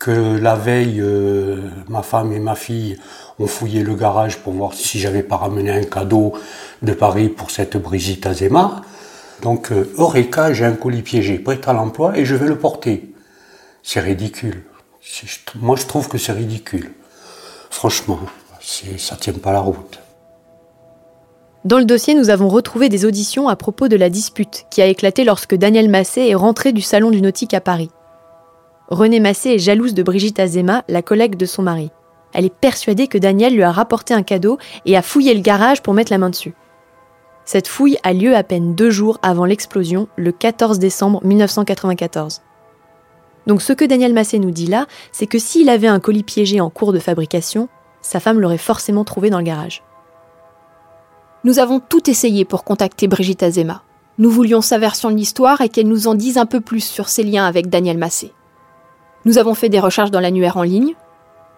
que 0.00 0.10
la 0.10 0.56
veille, 0.56 1.00
euh, 1.00 1.60
ma 1.88 2.02
femme 2.02 2.32
et 2.32 2.40
ma 2.40 2.56
fille 2.56 2.98
ont 3.38 3.46
fouillé 3.46 3.84
le 3.84 3.94
garage 3.94 4.38
pour 4.38 4.52
voir 4.52 4.74
si 4.74 4.98
j'avais 4.98 5.22
pas 5.22 5.36
ramené 5.36 5.70
un 5.70 5.84
cadeau 5.84 6.34
de 6.82 6.92
Paris 6.92 7.28
pour 7.28 7.52
cette 7.52 7.76
Brigitte 7.76 8.26
Azema. 8.26 8.82
Donc, 9.40 9.70
euh, 9.70 9.88
j'ai 10.52 10.64
un 10.64 10.74
colis 10.74 11.02
piégé, 11.02 11.38
prêt 11.38 11.60
à 11.66 11.72
l'emploi, 11.72 12.18
et 12.18 12.24
je 12.24 12.34
vais 12.34 12.48
le 12.48 12.58
porter. 12.58 13.14
C'est 13.84 14.00
ridicule. 14.00 14.64
Moi, 15.56 15.76
je 15.76 15.86
trouve 15.86 16.08
que 16.08 16.18
c'est 16.18 16.32
ridicule. 16.32 16.90
Franchement, 17.70 18.18
ça 18.60 19.16
tient 19.16 19.32
pas 19.34 19.52
la 19.52 19.60
route. 19.60 20.03
Dans 21.64 21.78
le 21.78 21.86
dossier, 21.86 22.14
nous 22.14 22.28
avons 22.28 22.50
retrouvé 22.50 22.90
des 22.90 23.06
auditions 23.06 23.48
à 23.48 23.56
propos 23.56 23.88
de 23.88 23.96
la 23.96 24.10
dispute 24.10 24.66
qui 24.70 24.82
a 24.82 24.86
éclaté 24.86 25.24
lorsque 25.24 25.54
Daniel 25.54 25.88
Massé 25.88 26.20
est 26.20 26.34
rentré 26.34 26.74
du 26.74 26.82
salon 26.82 27.10
du 27.10 27.22
nautique 27.22 27.54
à 27.54 27.62
Paris. 27.62 27.90
Renée 28.88 29.18
Massé 29.18 29.50
est 29.52 29.58
jalouse 29.58 29.94
de 29.94 30.02
Brigitte 30.02 30.38
Azema, 30.38 30.84
la 30.88 31.00
collègue 31.00 31.36
de 31.36 31.46
son 31.46 31.62
mari. 31.62 31.90
Elle 32.34 32.44
est 32.44 32.54
persuadée 32.54 33.06
que 33.06 33.16
Daniel 33.16 33.54
lui 33.54 33.62
a 33.62 33.72
rapporté 33.72 34.12
un 34.12 34.22
cadeau 34.22 34.58
et 34.84 34.94
a 34.94 35.00
fouillé 35.00 35.32
le 35.32 35.40
garage 35.40 35.82
pour 35.82 35.94
mettre 35.94 36.12
la 36.12 36.18
main 36.18 36.28
dessus. 36.28 36.54
Cette 37.46 37.68
fouille 37.68 37.96
a 38.02 38.12
lieu 38.12 38.36
à 38.36 38.42
peine 38.42 38.74
deux 38.74 38.90
jours 38.90 39.18
avant 39.22 39.46
l'explosion, 39.46 40.08
le 40.16 40.32
14 40.32 40.78
décembre 40.78 41.24
1994. 41.24 42.42
Donc 43.46 43.62
ce 43.62 43.72
que 43.72 43.86
Daniel 43.86 44.12
Massé 44.12 44.38
nous 44.38 44.50
dit 44.50 44.66
là, 44.66 44.86
c'est 45.12 45.26
que 45.26 45.38
s'il 45.38 45.70
avait 45.70 45.86
un 45.86 46.00
colis 46.00 46.24
piégé 46.24 46.60
en 46.60 46.68
cours 46.68 46.92
de 46.92 46.98
fabrication, 46.98 47.70
sa 48.02 48.20
femme 48.20 48.38
l'aurait 48.38 48.58
forcément 48.58 49.04
trouvé 49.04 49.30
dans 49.30 49.38
le 49.38 49.44
garage. 49.44 49.82
Nous 51.44 51.58
avons 51.58 51.78
tout 51.78 52.08
essayé 52.08 52.46
pour 52.46 52.64
contacter 52.64 53.06
Brigitte 53.06 53.42
Azema. 53.42 53.82
Nous 54.16 54.30
voulions 54.30 54.62
sa 54.62 54.78
version 54.78 55.10
de 55.10 55.16
l'histoire 55.16 55.60
et 55.60 55.68
qu'elle 55.68 55.88
nous 55.88 56.08
en 56.08 56.14
dise 56.14 56.38
un 56.38 56.46
peu 56.46 56.62
plus 56.62 56.82
sur 56.82 57.10
ses 57.10 57.22
liens 57.22 57.44
avec 57.44 57.68
Daniel 57.68 57.98
Massé. 57.98 58.32
Nous 59.26 59.36
avons 59.36 59.52
fait 59.52 59.68
des 59.68 59.78
recherches 59.78 60.10
dans 60.10 60.20
l'annuaire 60.20 60.56
en 60.56 60.62
ligne. 60.62 60.94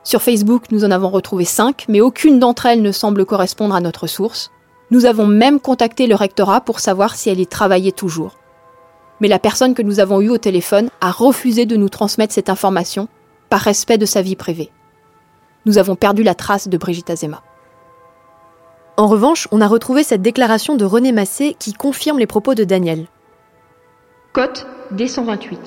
Sur 0.02 0.23
Facebook, 0.23 0.73
nous 0.73 0.85
en 0.85 0.90
avons 0.90 1.09
retrouvé 1.09 1.45
cinq, 1.45 1.85
mais 1.88 2.00
aucune 2.00 2.40
d'entre 2.40 2.66
elles 2.66 2.83
ne 2.83 2.90
semble 2.90 3.25
correspondre 3.25 3.76
à 3.76 3.81
notre 3.81 4.09
source. 4.09 4.50
Nous 4.90 5.05
avons 5.05 5.28
même 5.28 5.61
contacté 5.61 6.09
le 6.09 6.16
rectorat 6.16 6.62
pour 6.62 6.81
savoir 6.81 7.14
si 7.14 7.31
elle 7.31 7.38
y 7.38 7.47
travaillait 7.47 7.93
toujours. 7.93 8.38
Mais 9.21 9.28
la 9.28 9.38
personne 9.38 9.75
que 9.75 9.83
nous 9.83 10.00
avons 10.00 10.21
eue 10.21 10.31
au 10.31 10.38
téléphone 10.38 10.90
a 11.00 11.12
refusé 11.12 11.64
de 11.64 11.76
nous 11.76 11.88
transmettre 11.88 12.35
cette 12.35 12.50
information 12.50 13.07
par 13.50 13.61
respect 13.61 13.99
de 13.99 14.07
sa 14.07 14.21
vie 14.21 14.37
privée. 14.37 14.73
Nous 15.64 15.78
avons 15.78 15.95
perdu 15.95 16.25
la 16.25 16.35
trace 16.35 16.66
de 16.66 16.76
Brigitte 16.76 17.11
Azema. 17.11 17.43
En 18.99 19.09
revanche, 19.09 19.47
on 19.53 19.61
a 19.61 19.67
retrouvé 19.67 20.03
cette 20.03 20.23
déclaration 20.23 20.75
de 20.75 20.85
René 20.87 21.12
Massé 21.12 21.55
qui 21.59 21.75
confirme 21.75 22.19
les 22.19 22.26
propos 22.26 22.55
de 22.55 22.65
Daniel. 22.65 23.07
Cote 24.33 24.67
D128. 24.95 25.59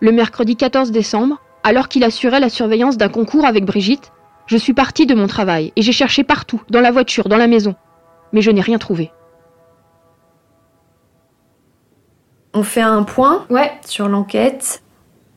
Le 0.00 0.10
mercredi 0.10 0.56
14 0.56 0.92
décembre, 0.92 1.42
alors 1.62 1.88
qu'il 1.88 2.04
assurait 2.04 2.40
la 2.40 2.48
surveillance 2.48 2.96
d'un 2.96 3.10
concours 3.10 3.44
avec 3.44 3.66
Brigitte, 3.66 4.12
je 4.46 4.56
suis 4.56 4.72
parti 4.72 5.04
de 5.04 5.14
mon 5.14 5.26
travail 5.26 5.74
et 5.76 5.82
j'ai 5.82 5.92
cherché 5.92 6.24
partout, 6.24 6.62
dans 6.70 6.80
la 6.80 6.90
voiture, 6.90 7.28
dans 7.28 7.36
la 7.36 7.46
maison. 7.46 7.74
Mais 8.32 8.40
je 8.40 8.50
n'ai 8.50 8.62
rien 8.62 8.78
trouvé. 8.78 9.12
On 12.54 12.62
fait 12.62 12.80
un 12.80 13.02
point 13.02 13.44
ouais. 13.50 13.72
sur 13.84 14.08
l'enquête. 14.08 14.82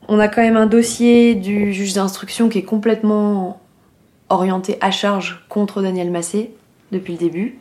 On 0.08 0.18
a 0.18 0.28
quand 0.28 0.42
même 0.42 0.56
un 0.56 0.66
dossier 0.66 1.34
du 1.34 1.74
juge 1.74 1.92
d'instruction 1.92 2.48
qui 2.48 2.58
est 2.58 2.64
complètement 2.64 3.60
orienté 4.28 4.78
à 4.80 4.90
charge 4.90 5.44
contre 5.48 5.82
Daniel 5.82 6.10
Massé 6.10 6.54
depuis 6.92 7.12
le 7.14 7.18
début. 7.18 7.58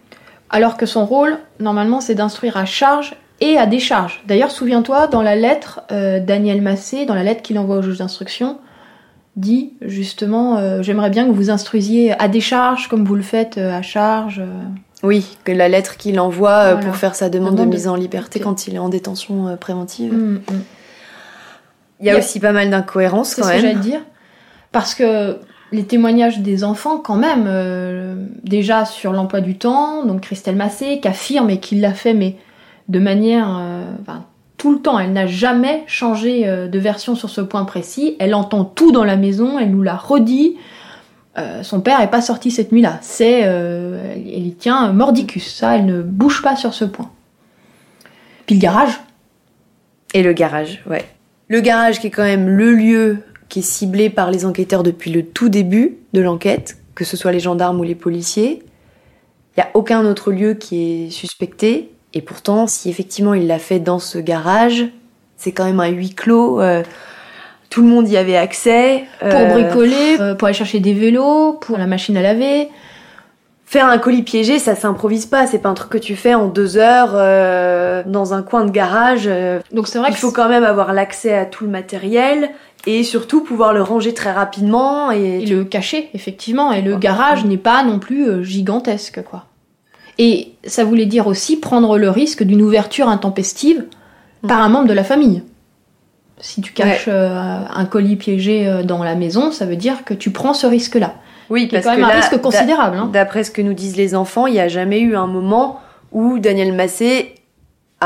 alors 0.50 0.78
que 0.78 0.86
son 0.86 1.06
rôle, 1.06 1.38
normalement, 1.60 2.00
c'est 2.00 2.14
d'instruire 2.16 2.58
à 2.58 2.66
charge 2.66 3.16
et 3.42 3.58
à 3.58 3.66
décharge. 3.66 4.22
D'ailleurs, 4.28 4.52
souviens-toi, 4.52 5.08
dans 5.08 5.22
la 5.24 5.36
lettre, 5.36 5.82
euh, 5.92 6.20
Daniel 6.20 6.62
Massé, 6.62 7.06
dans 7.06 7.16
la 7.16 7.24
lettre 7.24 7.42
qu'il 7.42 7.58
envoie 7.58 7.78
au 7.78 7.82
juge 7.82 7.98
d'instruction, 7.98 8.60
dit 9.36 9.74
justement 9.82 10.58
euh, 10.58 10.84
J'aimerais 10.84 11.10
bien 11.10 11.26
que 11.26 11.32
vous 11.32 11.50
instruisiez 11.50 12.12
à 12.22 12.28
décharge 12.28 12.88
comme 12.88 13.04
vous 13.04 13.16
le 13.16 13.24
faites 13.24 13.58
euh, 13.58 13.76
à 13.76 13.82
charge. 13.82 14.42
Oui, 15.02 15.38
que 15.44 15.52
la 15.52 15.68
lettre 15.70 15.98
qu'il 15.98 16.20
envoie 16.20 16.74
Voilà. 16.76 16.86
pour 16.86 16.96
faire 16.98 17.16
sa 17.16 17.30
demande 17.30 17.56
de 17.56 17.66
mise 17.66 17.88
en 17.88 17.96
liberté 17.96 18.40
quand 18.40 18.68
il 18.68 18.76
est 18.76 18.80
en 18.80 18.90
détention 18.90 19.58
préventive. 19.58 20.14
Mm, 20.14 20.34
mm. 20.36 20.42
Il 22.00 22.06
y 22.06 22.10
a 22.10 22.14
Il 22.14 22.16
y 22.16 22.18
a- 22.18 22.20
aussi 22.20 22.40
pas 22.40 22.52
mal 22.52 22.70
d'incohérences 22.70 23.30
C'est 23.30 23.42
quand 23.42 23.48
ce 23.48 23.54
que 23.54 23.60
j'allais 23.60 23.74
même. 23.74 23.82
dire. 23.82 24.02
Parce 24.72 24.94
que 24.96 25.40
les 25.74 25.86
témoignages 25.86 26.40
des 26.40 26.64
enfants, 26.64 27.00
quand 27.00 27.16
même, 27.16 27.46
euh, 27.48 28.14
déjà 28.44 28.86
sur 28.86 29.12
l'emploi 29.12 29.42
du 29.42 29.58
temps, 29.58 30.06
donc 30.06 30.22
Christelle 30.22 30.56
Massé, 30.56 31.00
qui 31.00 31.08
affirme 31.08 31.50
et 31.50 31.60
qui 31.60 31.76
l'a 31.76 31.94
fait, 31.94 32.14
mais 32.14 32.38
de 32.88 33.00
manière. 33.00 33.58
euh, 33.60 33.84
tout 34.56 34.72
le 34.72 34.80
temps, 34.80 34.98
elle 34.98 35.12
n'a 35.12 35.26
jamais 35.28 35.84
changé 35.88 36.48
euh, 36.48 36.70
de 36.70 36.80
version 36.80 37.16
sur 37.16 37.30
ce 37.30 37.42
point 37.42 37.66
précis. 37.66 38.16
Elle 38.20 38.34
entend 38.34 38.64
tout 38.64 38.94
dans 38.94 39.04
la 39.04 39.18
maison, 39.18 39.60
elle 39.60 39.72
nous 39.72 39.82
l'a 39.82 39.96
redit. 39.96 40.56
Son 41.64 41.82
père 41.82 42.00
est 42.00 42.12
pas 42.12 42.22
sorti 42.22 42.52
cette 42.52 42.72
nuit-là. 42.72 43.00
C'est, 43.02 43.40
elle 43.40 44.46
y 44.46 44.54
tient 44.54 44.94
mordicus. 44.94 45.56
Ça, 45.56 45.76
elle 45.76 45.88
ne 45.88 46.04
bouge 46.04 46.44
pas 46.44 46.56
sur 46.56 46.76
ce 46.76 46.86
point. 46.86 47.10
Puis 48.46 48.56
le 48.56 48.62
garage. 48.62 49.02
Et 50.14 50.22
le 50.22 50.32
garage, 50.34 50.84
ouais. 50.86 51.04
Le 51.48 51.60
garage 51.60 52.00
qui 52.00 52.08
est 52.08 52.12
quand 52.12 52.24
même 52.24 52.48
le 52.48 52.74
lieu 52.74 53.24
qui 53.54 53.60
est 53.60 53.62
ciblé 53.62 54.10
par 54.10 54.32
les 54.32 54.48
enquêteurs 54.48 54.82
depuis 54.82 55.12
le 55.12 55.24
tout 55.24 55.48
début 55.48 56.00
de 56.14 56.22
l'enquête, 56.22 56.78
que 56.96 57.06
ce 57.06 57.16
soit 57.16 57.32
les 57.32 57.40
gendarmes 57.40 57.80
ou 57.80 57.84
les 57.84 57.94
policiers. 57.94 58.64
Il 59.56 59.60
n'y 59.60 59.64
a 59.64 59.70
aucun 59.76 60.04
autre 60.08 60.32
lieu 60.32 60.56
qui 60.56 61.06
est 61.06 61.10
suspecté. 61.12 61.92
Et 62.16 62.22
pourtant, 62.24 62.66
si 62.66 62.90
effectivement 62.90 63.36
il 63.36 63.46
l'a 63.46 63.60
fait 63.60 63.80
dans 63.80 64.00
ce 64.00 64.18
garage, 64.18 64.86
c'est 65.38 65.52
quand 65.52 65.66
même 65.66 65.80
un 65.80 65.90
huis 65.90 66.16
clos. 66.16 66.62
euh, 66.62 66.82
tout 67.70 67.84
le 67.84 67.90
monde 67.90 68.10
y 68.10 68.18
avait 68.18 68.38
accès. 68.38 69.04
Pour 69.20 69.30
euh, 69.30 69.46
bricoler, 69.46 70.18
euh, 70.20 70.34
pour 70.34 70.48
aller 70.48 70.58
chercher 70.58 70.80
des 70.80 70.94
vélos, 70.96 71.54
pour 71.54 71.78
la 71.78 71.86
machine 71.86 72.18
à 72.18 72.24
laver. 72.24 72.70
Faire 73.68 73.86
un 73.86 74.00
colis 74.00 74.24
piégé, 74.24 74.58
ça 74.58 74.74
s'improvise 74.74 75.28
pas. 75.28 75.46
C'est 75.46 75.60
pas 75.60 75.70
un 75.70 75.76
truc 75.76 75.92
que 75.92 75.98
tu 76.00 76.16
fais 76.16 76.34
en 76.34 76.48
deux 76.48 76.78
heures 76.78 77.14
euh, 77.14 78.02
dans 78.08 78.34
un 78.34 78.42
coin 78.42 78.66
de 78.66 78.72
garage. 78.72 79.30
Donc 79.72 79.88
c'est 79.88 80.00
vrai 80.00 80.10
Il 80.10 80.16
que 80.16 80.20
faut 80.20 80.32
quand 80.32 80.50
même 80.50 80.64
avoir 80.64 80.92
l'accès 80.92 81.36
à 81.36 81.46
tout 81.46 81.66
le 81.66 81.70
matériel 81.70 82.50
et 82.86 83.04
surtout 83.04 83.42
pouvoir 83.44 83.74
le 83.74 83.82
ranger 83.82 84.14
très 84.14 84.32
rapidement 84.32 85.12
et, 85.12 85.44
Et 85.44 85.46
le 85.46 85.64
cacher, 85.64 86.10
effectivement. 86.14 86.72
Et 86.72 86.82
le 86.82 86.98
garage 86.98 87.46
n'est 87.46 87.58
pas 87.58 87.84
non 87.84 88.00
plus 88.00 88.28
euh, 88.28 88.44
gigantesque, 88.44 89.24
quoi. 89.24 89.46
Et 90.20 90.54
ça 90.66 90.84
voulait 90.84 91.06
dire 91.08 91.26
aussi 91.28 91.58
prendre 91.58 91.98
le 91.98 92.10
risque 92.10 92.44
d'une 92.44 92.62
ouverture 92.62 93.08
intempestive 93.08 93.86
par 94.48 94.62
un 94.62 94.70
membre 94.70 94.88
de 94.88 94.94
la 94.94 95.04
famille. 95.04 95.42
Si 96.40 96.62
tu 96.62 96.74
caches 96.74 97.06
euh, 97.08 97.60
un 97.74 97.86
colis 97.86 98.18
piégé 98.18 98.68
euh, 98.68 98.84
dans 98.84 99.04
la 99.04 99.16
maison, 99.16 99.52
ça 99.52 99.66
veut 99.66 99.78
dire 99.78 100.04
que 100.04 100.14
tu 100.14 100.30
prends 100.32 100.54
ce 100.54 100.68
risque-là. 100.68 101.16
oui, 101.50 101.68
parce 101.68 101.86
quand 101.86 101.92
même 101.92 102.02
que 102.02 102.06
un 102.06 102.10
là, 102.10 102.16
risque 102.16 102.40
considérable. 102.42 102.98
hein. 102.98 103.10
D'après 103.12 103.44
ce 103.44 103.52
que 103.52 103.62
nous 103.62 103.74
disent 103.74 103.96
les 103.96 104.14
enfants, 104.14 104.46
il 104.46 104.54
n'y 104.54 104.60
a 104.60 104.68
jamais 104.68 105.00
eu 105.00 105.16
un 105.16 105.26
moment 105.28 105.80
où 106.12 106.38
Daniel 106.38 106.74
Massé 106.74 107.34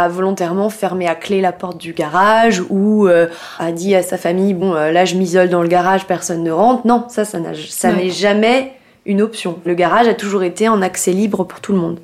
a 0.04 0.08
volontairement 0.08 0.70
fermé 0.70 1.08
à 1.08 1.16
clé 1.16 1.42
la 1.42 1.52
porte 1.52 1.78
du 1.78 1.94
garage 1.94 2.64
ou 2.70 3.08
euh, 3.08 3.28
a 3.60 3.72
dit 3.72 3.96
à 3.96 4.04
sa 4.04 4.18
famille 4.18 4.54
bon 4.54 4.74
euh, 4.76 4.92
là 4.92 5.06
je 5.06 5.16
m'isole 5.16 5.50
dans 5.50 5.62
le 5.62 5.68
garage 5.68 6.06
personne 6.06 6.44
ne 6.44 6.52
rentre. 6.52 6.86
Non 6.86 7.06
ça 7.10 7.26
ça 7.26 7.40
ça 7.70 7.92
n'est 7.92 8.10
jamais 8.10 8.74
une 9.06 9.22
option. 9.22 9.60
Le 9.66 9.74
garage 9.74 10.08
a 10.08 10.14
toujours 10.14 10.44
été 10.44 10.70
en 10.70 10.82
accès 10.82 11.12
libre 11.12 11.44
pour 11.46 11.62
tout 11.62 11.72
le 11.72 11.80
monde. 11.80 12.00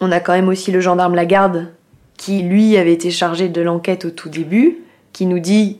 On 0.00 0.10
a 0.10 0.20
quand 0.20 0.32
même 0.32 0.48
aussi 0.48 0.72
le 0.72 0.80
gendarme 0.80 1.14
Lagarde 1.14 1.68
qui 2.16 2.42
lui 2.42 2.76
avait 2.76 2.92
été 2.92 3.10
chargé 3.10 3.48
de 3.48 3.60
l'enquête 3.60 4.04
au 4.04 4.10
tout 4.10 4.28
début 4.28 4.78
qui 5.12 5.26
nous 5.26 5.38
dit 5.38 5.78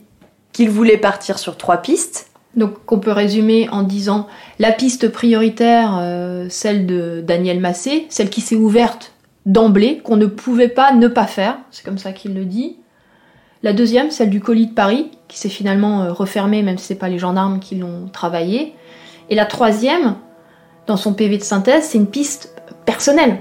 qu'il 0.53 0.71
voulait 0.71 0.97
partir 0.97 1.39
sur 1.39 1.57
trois 1.57 1.79
pistes. 1.79 2.31
Donc 2.57 2.85
qu'on 2.87 2.99
peut 2.99 3.13
résumer 3.13 3.69
en 3.71 3.83
disant 3.83 4.27
la 4.59 4.73
piste 4.73 5.09
prioritaire, 5.09 5.99
euh, 6.01 6.47
celle 6.49 6.87
de 6.87 7.23
Daniel 7.25 7.61
Massé, 7.61 8.07
celle 8.09 8.31
qui 8.31 8.41
s'est 8.41 8.57
ouverte 8.57 9.13
d'emblée, 9.49 9.99
qu'on 10.05 10.17
ne 10.17 10.26
pouvait 10.26 10.69
pas 10.69 10.93
ne 10.93 11.09
pas 11.09 11.26
faire, 11.26 11.59
c'est 11.71 11.85
comme 11.85 11.99
ça 11.99 12.12
qu'il 12.12 12.35
le 12.35 12.45
dit. 12.45 12.76
La 13.64 13.73
deuxième, 13.73 14.12
celle 14.12 14.31
du 14.31 14.40
colis 14.40 14.69
de 14.69 14.75
Paris, 14.75 15.11
qui 15.26 15.37
s'est 15.38 15.49
finalement 15.49 16.02
euh, 16.02 16.12
refermée, 16.12 16.62
même 16.62 16.78
si 16.78 16.85
c'est 16.85 16.95
pas 16.95 17.09
les 17.09 17.19
gendarmes 17.19 17.59
qui 17.59 17.75
l'ont 17.75 18.09
travaillé. 18.12 18.75
Et 19.31 19.35
la 19.35 19.47
troisième, 19.47 20.14
dans 20.87 20.97
son 20.97 21.12
PV 21.14 21.38
de 21.38 21.43
synthèse, 21.43 21.85
c'est 21.85 21.99
une 21.99 22.07
piste 22.07 22.55
personnelle. 22.87 23.38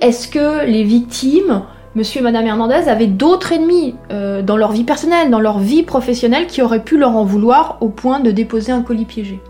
Est-ce 0.00 0.26
que 0.28 0.64
les 0.64 0.84
victimes, 0.84 1.62
monsieur 1.94 2.20
et 2.20 2.24
madame 2.24 2.46
Hernandez, 2.46 2.88
avaient 2.88 3.06
d'autres 3.08 3.52
ennemis 3.52 3.94
euh, 4.10 4.42
dans 4.42 4.56
leur 4.56 4.72
vie 4.72 4.84
personnelle, 4.84 5.28
dans 5.30 5.40
leur 5.40 5.58
vie 5.58 5.82
professionnelle, 5.82 6.46
qui 6.46 6.62
auraient 6.62 6.82
pu 6.82 6.96
leur 6.98 7.14
en 7.16 7.24
vouloir 7.24 7.76
au 7.80 7.88
point 7.88 8.20
de 8.20 8.30
déposer 8.30 8.72
un 8.72 8.82
colis 8.82 9.04
piégé? 9.04 9.40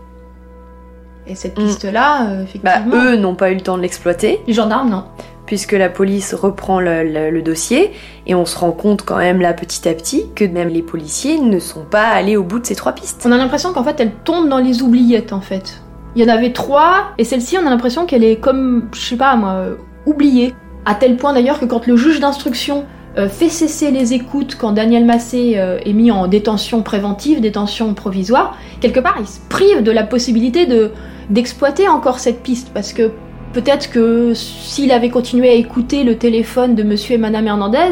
Et 1.27 1.35
cette 1.35 1.57
Mm. 1.57 1.65
piste-là, 1.65 2.23
euh, 2.25 2.35
bah, 2.37 2.43
effectivement. 2.43 2.95
eux 2.95 3.15
n'ont 3.15 3.35
pas 3.35 3.51
eu 3.51 3.55
le 3.55 3.61
temps 3.61 3.77
de 3.77 3.81
l'exploiter 3.81 4.41
Les 4.47 4.53
gendarmes, 4.53 4.89
non. 4.89 5.05
Puisque 5.45 5.73
la 5.73 5.89
police 5.89 6.33
reprend 6.33 6.79
le, 6.79 7.41
dossier 7.41 7.91
et 8.27 8.35
on 8.35 8.45
se 8.45 8.57
rend 8.57 8.71
compte 8.71 9.03
quand 9.03 9.17
même 9.17 9.41
là 9.41 9.53
petit 9.53 9.87
à 9.87 9.93
petit 9.93 10.25
que 10.35 10.45
même 10.45 10.69
les 10.69 10.81
policiers 10.81 11.39
ne 11.39 11.59
sont 11.59 11.83
pas 11.83 12.07
allés 12.07 12.37
au 12.37 12.43
bout 12.43 12.59
de 12.59 12.65
ces 12.65 12.75
trois 12.75 12.93
pistes. 12.93 13.23
On 13.25 13.31
a 13.31 13.37
l'impression 13.37 13.73
qu'en 13.73 13.83
fait, 13.83 13.99
elle 13.99 14.11
tombe 14.23 14.47
dans 14.47 14.59
les 14.59 14.81
oubliettes, 14.81 15.33
en 15.33 15.41
fait. 15.41 15.81
Il 16.15 16.23
y 16.23 16.25
en 16.25 16.33
avait 16.33 16.53
trois, 16.53 17.13
et 17.17 17.23
celle-ci, 17.23 17.57
on 17.57 17.65
a 17.65 17.69
l'impression 17.69 18.05
qu'elle 18.05 18.23
est 18.23 18.37
comme, 18.37 18.87
je 18.93 18.99
sais 18.99 19.17
pas 19.17 19.35
moi, 19.35 19.51
euh, 19.51 19.75
oubliée. 20.05 20.53
À 20.85 20.95
tel 20.95 21.17
point 21.17 21.33
d'ailleurs 21.33 21.59
que 21.59 21.65
quand 21.65 21.87
le 21.87 21.95
juge 21.95 22.19
d'instruction 22.19 22.85
euh, 23.17 23.29
fait 23.29 23.49
cesser 23.49 23.91
les 23.91 24.13
écoutes 24.13 24.55
quand 24.55 24.71
Daniel 24.71 25.05
Massé 25.05 25.53
euh, 25.57 25.79
est 25.85 25.93
mis 25.93 26.11
en 26.11 26.27
détention 26.27 26.81
préventive, 26.81 27.41
détention 27.41 27.93
provisoire, 27.93 28.57
quelque 28.81 28.99
part, 28.99 29.17
il 29.19 29.27
se 29.27 29.39
prive 29.49 29.83
de 29.83 29.91
la 29.91 30.03
possibilité 30.03 30.65
de 30.65 30.91
d'exploiter 31.29 31.87
encore 31.87 32.19
cette 32.19 32.43
piste, 32.43 32.71
parce 32.73 32.91
que 32.91 33.11
peut-être 33.53 33.89
que 33.91 34.33
s'il 34.33 34.91
avait 34.91 35.09
continué 35.09 35.49
à 35.49 35.53
écouter 35.53 36.03
le 36.03 36.17
téléphone 36.17 36.75
de 36.75 36.83
monsieur 36.83 37.15
et 37.15 37.17
madame 37.17 37.47
Hernandez, 37.47 37.91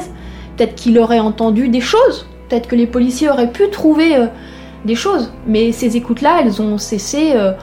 peut-être 0.58 0.76
qu'il 0.76 0.98
aurait 1.00 1.20
entendu 1.20 1.70
des 1.70 1.82
choses, 1.82 2.28
peut-être 2.50 2.68
que 2.68 2.76
les 2.76 2.88
policiers 2.88 3.30
auraient 3.30 3.52
pu 3.52 3.70
trouver 3.70 4.18
euh, 4.18 4.26
des 4.86 4.96
choses. 4.96 5.32
Mais 5.48 5.72
ces 5.72 5.96
écoutes-là, 5.96 6.42
elles 6.42 6.62
ont 6.62 6.78
cessé 6.78 7.34
euh, 7.36 7.54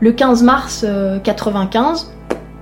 le 0.00 0.12
15 0.12 0.42
mars 0.42 0.84
euh, 0.88 1.18
95. 1.18 2.12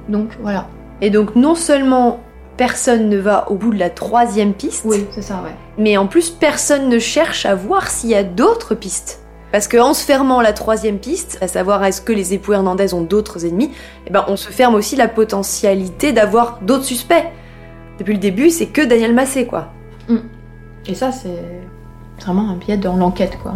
Donc 0.08 0.30
voilà. 0.40 0.66
Et 1.02 1.10
donc 1.10 1.36
non 1.36 1.54
seulement 1.54 2.20
personne 2.56 3.10
ne 3.10 3.18
va 3.18 3.50
au 3.50 3.54
bout 3.54 3.72
de 3.74 3.78
la 3.78 3.90
troisième 3.90 4.54
piste, 4.54 4.84
Oui, 4.86 5.04
c'est 5.10 5.20
ça, 5.20 5.42
ouais. 5.44 5.54
mais 5.76 5.98
en 5.98 6.06
plus 6.06 6.30
personne 6.30 6.88
ne 6.88 6.98
cherche 6.98 7.44
à 7.44 7.54
voir 7.54 7.88
s'il 7.88 8.08
y 8.08 8.14
a 8.14 8.24
d'autres 8.24 8.74
pistes. 8.74 9.25
Parce 9.52 9.68
qu'en 9.68 9.94
se 9.94 10.04
fermant 10.04 10.40
la 10.40 10.52
troisième 10.52 10.98
piste, 10.98 11.38
à 11.40 11.48
savoir 11.48 11.84
est-ce 11.84 12.00
que 12.00 12.12
les 12.12 12.34
époux 12.34 12.52
Hernandez 12.52 12.94
ont 12.94 13.02
d'autres 13.02 13.46
ennemis, 13.46 13.70
eh 14.06 14.10
ben 14.10 14.24
on 14.28 14.36
se 14.36 14.50
ferme 14.50 14.74
aussi 14.74 14.96
la 14.96 15.08
potentialité 15.08 16.12
d'avoir 16.12 16.58
d'autres 16.62 16.84
suspects. 16.84 17.24
Depuis 17.98 18.14
le 18.14 18.20
début, 18.20 18.50
c'est 18.50 18.66
que 18.66 18.82
Daniel 18.82 19.14
Massé, 19.14 19.46
quoi. 19.46 19.72
Et 20.86 20.94
ça, 20.94 21.12
c'est 21.12 21.42
vraiment 22.20 22.50
un 22.50 22.56
biais 22.56 22.76
dans 22.76 22.96
l'enquête, 22.96 23.38
quoi. 23.42 23.54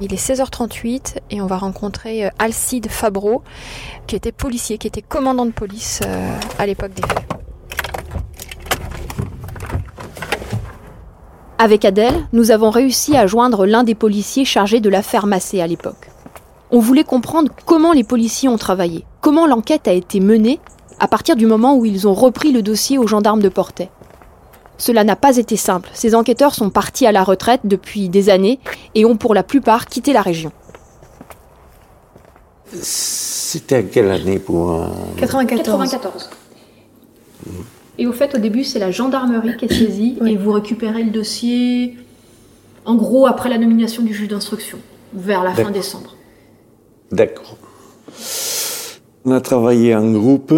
Il 0.00 0.14
est 0.14 0.16
16h38 0.16 1.16
et 1.30 1.40
on 1.40 1.46
va 1.46 1.56
rencontrer 1.56 2.26
euh, 2.26 2.30
Alcide 2.38 2.88
Fabreau, 2.88 3.42
qui 4.06 4.14
était 4.14 4.30
policier, 4.30 4.78
qui 4.78 4.86
était 4.86 5.02
commandant 5.02 5.44
de 5.44 5.50
police 5.50 6.00
euh, 6.06 6.38
à 6.58 6.66
l'époque 6.66 6.94
des 6.94 7.02
faits. 7.02 7.26
Avec 11.58 11.84
Adèle, 11.84 12.28
nous 12.32 12.52
avons 12.52 12.70
réussi 12.70 13.16
à 13.16 13.26
joindre 13.26 13.66
l'un 13.66 13.82
des 13.82 13.96
policiers 13.96 14.44
chargés 14.44 14.78
de 14.78 14.88
l'affaire 14.88 15.26
Massé 15.26 15.60
à 15.60 15.66
l'époque. 15.66 16.10
On 16.70 16.78
voulait 16.78 17.02
comprendre 17.02 17.50
comment 17.66 17.92
les 17.92 18.04
policiers 18.04 18.48
ont 18.48 18.58
travaillé, 18.58 19.04
comment 19.20 19.48
l'enquête 19.48 19.88
a 19.88 19.92
été 19.92 20.20
menée 20.20 20.60
à 21.00 21.08
partir 21.08 21.34
du 21.34 21.46
moment 21.46 21.76
où 21.76 21.84
ils 21.84 22.06
ont 22.06 22.14
repris 22.14 22.52
le 22.52 22.62
dossier 22.62 22.98
aux 22.98 23.08
gendarmes 23.08 23.42
de 23.42 23.48
Portet. 23.48 23.90
Cela 24.78 25.04
n'a 25.04 25.16
pas 25.16 25.36
été 25.36 25.56
simple. 25.56 25.90
Ces 25.92 26.14
enquêteurs 26.14 26.54
sont 26.54 26.70
partis 26.70 27.06
à 27.06 27.12
la 27.12 27.24
retraite 27.24 27.62
depuis 27.64 28.08
des 28.08 28.30
années 28.30 28.60
et 28.94 29.04
ont 29.04 29.16
pour 29.16 29.34
la 29.34 29.42
plupart 29.42 29.86
quitté 29.86 30.12
la 30.12 30.22
région. 30.22 30.52
C'était 32.72 33.76
à 33.76 33.82
quelle 33.82 34.10
année 34.10 34.38
pour 34.38 34.70
un... 34.70 34.92
94. 35.16 36.30
Et 37.98 38.06
au 38.06 38.12
fait, 38.12 38.34
au 38.36 38.38
début, 38.38 38.62
c'est 38.62 38.78
la 38.78 38.92
gendarmerie 38.92 39.56
qui 39.56 39.64
est 39.64 39.72
saisie 39.72 40.18
et 40.24 40.36
vous 40.36 40.52
récupérez 40.52 41.02
le 41.02 41.10
dossier, 41.10 41.96
en 42.84 42.94
gros, 42.94 43.26
après 43.26 43.48
la 43.48 43.58
nomination 43.58 44.04
du 44.04 44.14
juge 44.14 44.28
d'instruction, 44.28 44.78
vers 45.12 45.42
la 45.42 45.54
fin 45.54 45.70
décembre. 45.72 46.14
D'accord. 47.10 47.56
On 49.24 49.32
a 49.32 49.40
travaillé 49.40 49.96
en 49.96 50.12
groupe. 50.12 50.54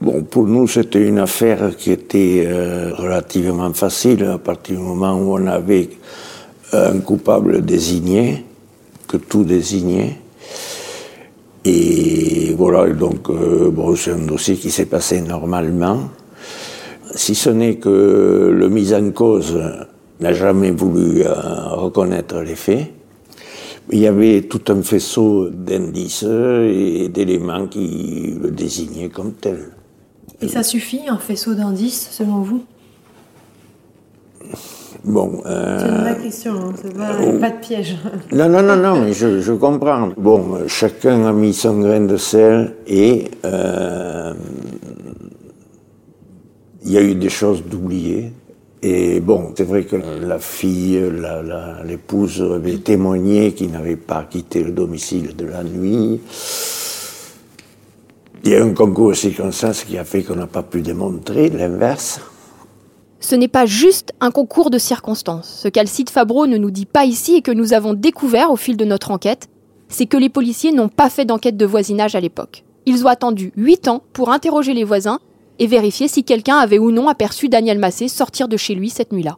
Bon, 0.00 0.22
pour 0.22 0.46
nous, 0.46 0.68
c'était 0.68 1.04
une 1.04 1.18
affaire 1.18 1.76
qui 1.76 1.90
était 1.90 2.44
euh, 2.46 2.94
relativement 2.94 3.72
facile 3.72 4.22
à 4.26 4.38
partir 4.38 4.76
du 4.76 4.82
moment 4.82 5.14
où 5.14 5.36
on 5.36 5.46
avait 5.48 5.90
un 6.72 7.00
coupable 7.00 7.64
désigné, 7.64 8.44
que 9.08 9.16
tout 9.16 9.42
désignait. 9.42 10.16
Et 11.64 12.54
voilà, 12.56 12.92
donc 12.94 13.28
euh, 13.28 13.70
bon, 13.72 13.96
c'est 13.96 14.12
un 14.12 14.18
dossier 14.18 14.54
qui 14.54 14.70
s'est 14.70 14.86
passé 14.86 15.20
normalement. 15.20 16.10
Si 17.12 17.34
ce 17.34 17.50
n'est 17.50 17.78
que 17.78 18.52
le 18.54 18.68
mis 18.68 18.94
en 18.94 19.10
cause 19.10 19.58
n'a 20.20 20.32
jamais 20.32 20.70
voulu 20.70 21.22
euh, 21.24 21.34
reconnaître 21.70 22.40
les 22.42 22.54
faits. 22.54 22.86
Il 23.90 23.98
y 23.98 24.06
avait 24.06 24.42
tout 24.42 24.62
un 24.68 24.82
faisceau 24.82 25.48
d'indices 25.48 26.22
et 26.22 27.08
d'éléments 27.08 27.66
qui 27.66 28.36
le 28.40 28.52
désignaient 28.52 29.08
comme 29.08 29.32
tel. 29.32 29.70
Et 30.40 30.48
ça 30.48 30.62
suffit, 30.62 31.00
un 31.08 31.18
faisceau 31.18 31.54
d'indices, 31.54 32.08
selon 32.12 32.42
vous? 32.42 32.64
Bon. 35.04 35.42
C'est 35.44 35.88
une 35.88 35.94
vraie 35.96 36.18
question, 36.22 36.52
hein, 36.54 36.72
c'est 36.80 36.96
pas, 36.96 37.14
pas, 37.40 37.50
de 37.50 37.60
piège. 37.60 37.96
Non, 38.32 38.48
non, 38.48 38.62
non, 38.62 38.76
non, 38.76 39.00
mais 39.00 39.12
je, 39.12 39.40
je, 39.40 39.52
comprends. 39.52 40.10
Bon, 40.16 40.66
chacun 40.66 41.26
a 41.26 41.32
mis 41.32 41.54
son 41.54 41.80
grain 41.80 42.00
de 42.00 42.16
sel 42.16 42.74
et 42.86 43.30
euh, 43.44 44.34
il 46.84 46.92
y 46.92 46.98
a 46.98 47.02
eu 47.02 47.14
des 47.14 47.28
choses 47.28 47.64
d'oubliées. 47.64 48.32
Et 48.82 49.18
bon, 49.20 49.52
c'est 49.56 49.64
vrai 49.64 49.84
que 49.84 49.96
la 49.96 50.38
fille, 50.38 51.02
l'épouse 51.84 52.40
avait 52.42 52.78
témoigné 52.78 53.52
qu'il 53.52 53.72
n'avait 53.72 53.96
pas 53.96 54.24
quitté 54.28 54.62
le 54.62 54.70
domicile 54.70 55.34
de 55.34 55.46
la 55.46 55.64
nuit. 55.64 56.20
Il 58.44 58.50
y 58.50 58.54
a 58.54 58.64
un 58.64 58.72
concours 58.72 59.10
de 59.10 59.14
circonstances 59.14 59.84
qui 59.84 59.98
a 59.98 60.04
fait 60.04 60.22
qu'on 60.22 60.36
n'a 60.36 60.46
pas 60.46 60.62
pu 60.62 60.80
démontrer 60.80 61.48
l'inverse. 61.50 62.20
Ce 63.20 63.34
n'est 63.34 63.48
pas 63.48 63.66
juste 63.66 64.12
un 64.20 64.30
concours 64.30 64.70
de 64.70 64.78
circonstances. 64.78 65.60
Ce 65.62 65.68
qu'Alcide 65.68 66.08
Fabreau 66.08 66.46
ne 66.46 66.56
nous 66.56 66.70
dit 66.70 66.86
pas 66.86 67.04
ici 67.04 67.36
et 67.36 67.42
que 67.42 67.50
nous 67.50 67.72
avons 67.72 67.94
découvert 67.94 68.52
au 68.52 68.56
fil 68.56 68.76
de 68.76 68.84
notre 68.84 69.10
enquête, 69.10 69.48
c'est 69.88 70.06
que 70.06 70.16
les 70.16 70.28
policiers 70.28 70.72
n'ont 70.72 70.88
pas 70.88 71.10
fait 71.10 71.24
d'enquête 71.24 71.56
de 71.56 71.66
voisinage 71.66 72.14
à 72.14 72.20
l'époque. 72.20 72.64
Ils 72.86 73.04
ont 73.04 73.08
attendu 73.08 73.52
8 73.56 73.88
ans 73.88 74.02
pour 74.12 74.30
interroger 74.30 74.72
les 74.72 74.84
voisins 74.84 75.18
et 75.58 75.66
vérifier 75.66 76.06
si 76.06 76.22
quelqu'un 76.22 76.56
avait 76.58 76.78
ou 76.78 76.92
non 76.92 77.08
aperçu 77.08 77.48
Daniel 77.48 77.78
Massé 77.78 78.06
sortir 78.08 78.48
de 78.48 78.56
chez 78.56 78.74
lui 78.74 78.88
cette 78.88 79.12
nuit-là. 79.12 79.36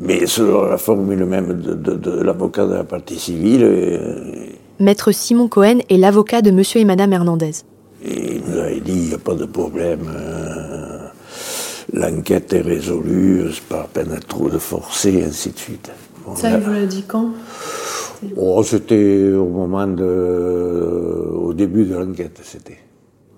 Mais 0.00 0.26
selon 0.26 0.64
la 0.64 0.78
formule 0.78 1.24
même 1.24 1.60
de, 1.60 2.22
l'avocat 2.22 2.66
de 2.66 2.74
la 2.74 2.84
partie 2.84 3.18
civile. 3.18 3.64
Euh, 3.64 4.46
Maître 4.80 5.12
Simon 5.12 5.48
Cohen 5.48 5.78
est 5.90 5.96
l'avocat 5.98 6.40
de 6.40 6.52
monsieur 6.52 6.80
et 6.80 6.84
madame 6.84 7.12
Hernandez. 7.12 7.52
Il 8.04 8.42
nous 8.46 8.58
a 8.60 8.70
dit 8.70 8.80
il 8.86 9.08
n'y 9.08 9.14
a 9.14 9.18
pas 9.18 9.34
de 9.34 9.44
problème. 9.44 10.10
Euh, 10.14 11.08
l'enquête 11.92 12.52
est 12.52 12.60
résolue, 12.60 13.50
c'est 13.52 13.64
pas 13.64 13.78
la 13.78 13.84
peine 13.84 14.14
de 14.14 14.20
trop 14.20 14.48
de 14.48 14.58
forcer, 14.58 15.24
ainsi 15.24 15.50
de 15.50 15.58
suite. 15.58 15.90
Ça, 16.36 16.50
il 16.50 16.58
vous 16.58 16.72
l'a 16.72 16.86
dit 16.86 17.04
quand? 17.06 17.30
oh, 18.36 18.62
C'était 18.62 19.32
au 19.32 19.46
moment 19.46 19.86
de. 19.86 21.30
au 21.34 21.54
début 21.54 21.84
de 21.84 21.94
l'enquête, 21.96 22.40
c'était. 22.42 22.78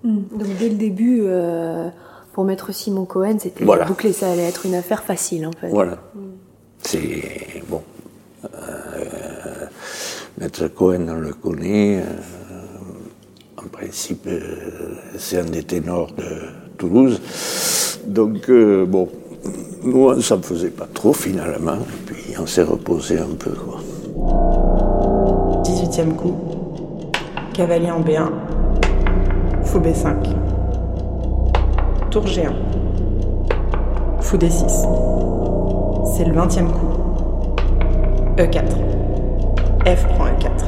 Hmm. 0.03 0.21
Donc 0.35 0.47
dès 0.59 0.69
le 0.69 0.75
début, 0.75 1.21
euh, 1.23 1.89
pour 2.33 2.43
mettre 2.43 2.73
Simon 2.73 3.05
Cohen, 3.05 3.37
c'était 3.39 3.63
bouclé, 3.65 4.13
ça 4.13 4.31
allait 4.31 4.47
être 4.47 4.65
une 4.65 4.75
affaire 4.75 5.03
facile 5.03 5.45
en 5.45 5.51
fait. 5.51 5.69
Voilà. 5.69 5.97
Hmm. 6.15 6.31
C'est 6.83 7.63
bon. 7.69 7.81
Euh, 8.45 9.65
Maître 10.39 10.67
Cohen, 10.67 11.07
on 11.09 11.19
le 11.19 11.33
connaît. 11.33 11.99
Euh, 11.99 12.40
en 13.65 13.69
principe, 13.69 14.27
c'est 15.17 15.39
un 15.39 15.45
des 15.45 15.63
ténors 15.63 16.11
de 16.17 16.25
Toulouse. 16.77 17.21
Donc 18.05 18.49
bon, 18.87 19.07
nous, 19.83 20.21
ça 20.21 20.37
ne 20.37 20.41
faisait 20.41 20.69
pas 20.69 20.87
trop 20.93 21.13
finalement. 21.13 21.77
Puis 22.05 22.35
on 22.39 22.45
s'est 22.45 22.63
reposé 22.63 23.19
un 23.19 23.35
peu. 23.37 23.51
Quoi. 23.51 23.79
18e 25.63 26.15
coup. 26.15 26.35
Cavalier 27.53 27.91
en 27.91 28.01
B1. 28.01 28.29
Fou 29.63 29.79
B5. 29.79 30.15
Tour 32.09 32.25
G1. 32.25 32.51
Fou 34.19 34.37
D6. 34.37 34.85
C'est 36.15 36.25
le 36.25 36.33
20e 36.33 36.71
coup. 36.71 36.93
E4. 38.37 38.63
F 39.85 40.07
prend 40.07 40.25
E4. 40.25 40.60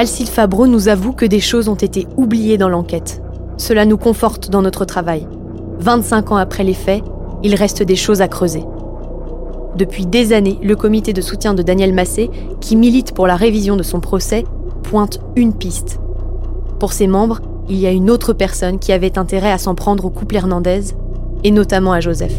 Alcide 0.00 0.30
Fabreau 0.30 0.66
nous 0.66 0.88
avoue 0.88 1.12
que 1.12 1.26
des 1.26 1.40
choses 1.40 1.68
ont 1.68 1.74
été 1.74 2.06
oubliées 2.16 2.56
dans 2.56 2.70
l'enquête. 2.70 3.20
Cela 3.58 3.84
nous 3.84 3.98
conforte 3.98 4.48
dans 4.48 4.62
notre 4.62 4.86
travail. 4.86 5.26
25 5.78 6.32
ans 6.32 6.36
après 6.36 6.64
les 6.64 6.72
faits, 6.72 7.02
il 7.42 7.54
reste 7.54 7.82
des 7.82 7.96
choses 7.96 8.22
à 8.22 8.28
creuser. 8.28 8.64
Depuis 9.76 10.06
des 10.06 10.32
années, 10.32 10.58
le 10.62 10.74
comité 10.74 11.12
de 11.12 11.20
soutien 11.20 11.52
de 11.52 11.60
Daniel 11.60 11.92
Massé, 11.92 12.30
qui 12.62 12.76
milite 12.76 13.12
pour 13.12 13.26
la 13.26 13.36
révision 13.36 13.76
de 13.76 13.82
son 13.82 14.00
procès, 14.00 14.46
pointe 14.84 15.20
une 15.36 15.52
piste. 15.52 16.00
Pour 16.78 16.94
ses 16.94 17.06
membres, 17.06 17.42
il 17.68 17.76
y 17.76 17.86
a 17.86 17.90
une 17.90 18.08
autre 18.08 18.32
personne 18.32 18.78
qui 18.78 18.92
avait 18.92 19.18
intérêt 19.18 19.52
à 19.52 19.58
s'en 19.58 19.74
prendre 19.74 20.06
au 20.06 20.10
couple 20.10 20.36
Hernandez, 20.36 20.94
et 21.44 21.50
notamment 21.50 21.92
à 21.92 22.00
Joseph. 22.00 22.32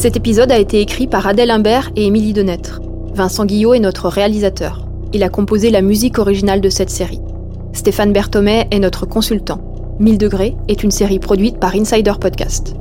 Cet 0.00 0.16
épisode 0.16 0.50
a 0.50 0.58
été 0.58 0.80
écrit 0.80 1.06
par 1.06 1.26
Adèle 1.26 1.50
Imbert 1.50 1.90
et 1.94 2.06
Émilie 2.06 2.32
Denêtre. 2.32 2.80
Vincent 3.12 3.44
Guillot 3.44 3.74
est 3.74 3.80
notre 3.80 4.08
réalisateur. 4.08 4.88
Il 5.12 5.22
a 5.22 5.28
composé 5.28 5.68
la 5.68 5.82
musique 5.82 6.18
originale 6.18 6.62
de 6.62 6.70
cette 6.70 6.88
série. 6.88 7.20
Stéphane 7.74 8.14
Berthomet 8.14 8.66
est 8.70 8.78
notre 8.78 9.04
consultant. 9.04 9.60
1000 9.98 10.16
degrés 10.16 10.56
est 10.68 10.82
une 10.82 10.90
série 10.90 11.18
produite 11.18 11.58
par 11.58 11.74
Insider 11.74 12.14
Podcast. 12.18 12.76